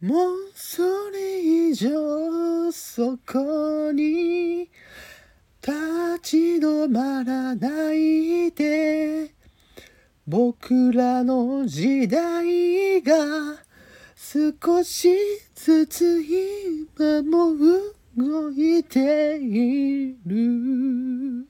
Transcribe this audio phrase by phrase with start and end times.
[0.00, 4.70] もうそれ以上そこに
[5.60, 9.38] 立ち止まらないで。
[10.28, 13.56] 僕らの時代が
[14.14, 15.08] 少し
[15.54, 17.56] ずつ今も
[18.14, 21.48] 動いている。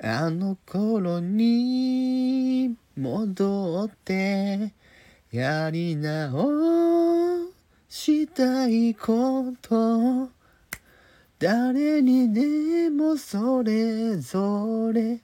[0.00, 4.72] あの頃に戻って
[5.32, 7.50] やり直
[7.88, 10.28] したいこと。
[11.38, 15.20] 誰にでもそれぞれ。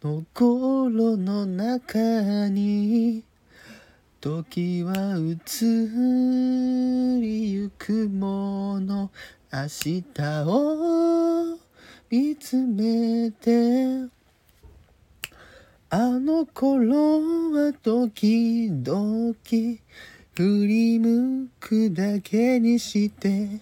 [0.00, 3.24] の心の中に
[4.20, 5.64] 時は移
[7.20, 9.10] りゆくもの。
[9.52, 10.04] 明日
[10.46, 11.58] を
[12.08, 14.17] 見つめて。
[15.90, 17.20] あの頃
[17.50, 23.60] は時々振り向くだけにして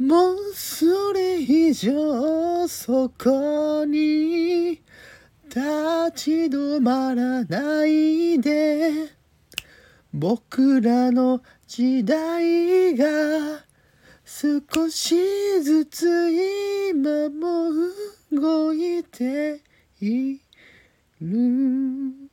[0.00, 4.82] もうそれ以上そこに
[5.44, 5.60] 立
[6.16, 8.90] ち止まらないで
[10.12, 13.06] 僕らの時代が
[14.24, 15.14] 少し
[15.62, 16.30] ずつ
[16.90, 17.70] 今も
[18.32, 19.60] 動いして
[20.00, 20.38] い
[21.20, 22.23] る